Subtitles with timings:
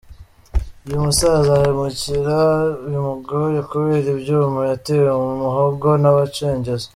[0.85, 2.37] Uyu musaza ahumekera
[2.85, 6.87] bimugoye kubera ibyuma yatewe mu muhogo n’Abacengezi.